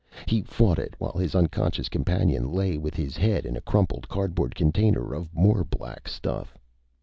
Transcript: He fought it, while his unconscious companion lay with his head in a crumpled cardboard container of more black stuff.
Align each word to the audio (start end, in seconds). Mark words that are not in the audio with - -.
He 0.25 0.41
fought 0.41 0.79
it, 0.79 0.95
while 0.97 1.11
his 1.13 1.35
unconscious 1.35 1.87
companion 1.87 2.51
lay 2.51 2.75
with 2.79 2.95
his 2.95 3.15
head 3.17 3.45
in 3.45 3.55
a 3.55 3.61
crumpled 3.61 4.09
cardboard 4.09 4.55
container 4.55 5.13
of 5.13 5.31
more 5.31 5.63
black 5.63 6.07
stuff. 6.07 6.57